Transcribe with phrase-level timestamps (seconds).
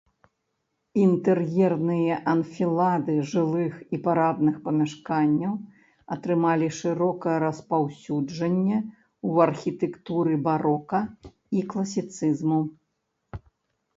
[1.01, 5.53] Інтэр'ерныя анфілады жылых і парадных памяшканняў
[6.15, 8.79] атрымалі шырокае распаўсюджанне
[9.27, 11.03] ў архітэктуры барока
[11.61, 12.59] і класіцызму.